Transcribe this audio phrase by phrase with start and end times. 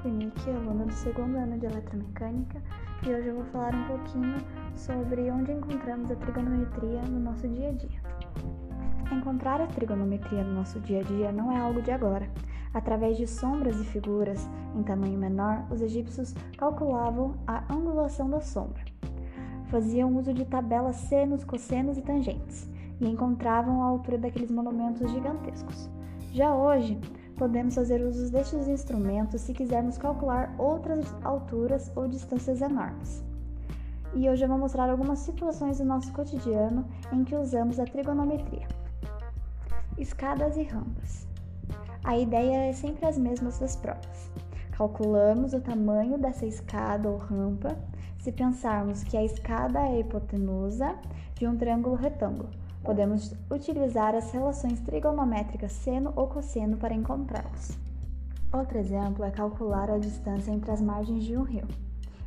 [0.00, 2.62] Kunick, aluna do segundo ano de eletromecânica,
[3.06, 4.38] e hoje eu vou falar um pouquinho
[4.74, 8.00] sobre onde encontramos a trigonometria no nosso dia a dia.
[9.12, 12.30] Encontrar a trigonometria no nosso dia a dia não é algo de agora.
[12.72, 18.82] Através de sombras e figuras em tamanho menor, os egípcios calculavam a angulação da sombra.
[19.66, 25.90] Faziam uso de tabelas senos, cossenos e tangentes e encontravam a altura daqueles monumentos gigantescos.
[26.32, 26.98] Já hoje,
[27.34, 33.22] podemos fazer uso destes instrumentos se quisermos calcular outras alturas ou distâncias enormes.
[34.14, 38.66] E hoje eu vou mostrar algumas situações do nosso cotidiano em que usamos a trigonometria.
[39.98, 41.26] Escadas e rampas.
[42.04, 44.30] A ideia é sempre as mesmas das provas.
[44.72, 47.76] Calculamos o tamanho dessa escada ou rampa
[48.18, 50.96] se pensarmos que a escada é a hipotenusa
[51.34, 52.50] de um triângulo retângulo
[52.84, 57.78] Podemos utilizar as relações trigonométricas seno ou cosseno para encontrá-los.
[58.52, 61.66] Outro exemplo é calcular a distância entre as margens de um rio.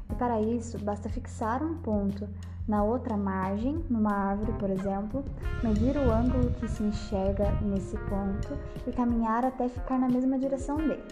[0.10, 2.28] E para isso, basta fixar um ponto
[2.68, 5.24] na outra margem, numa árvore, por exemplo,
[5.64, 10.78] medir o ângulo que se enxerga nesse ponto e caminhar até ficar na mesma direção
[10.78, 11.04] dele.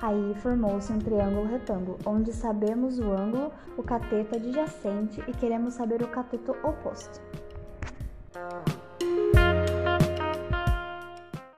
[0.00, 6.02] Aí formou-se um triângulo retângulo, onde sabemos o ângulo, o cateto adjacente e queremos saber
[6.02, 7.20] o cateto oposto.